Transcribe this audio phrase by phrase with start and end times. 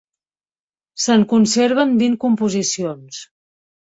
[1.03, 3.23] Se'n conserven vint composicions.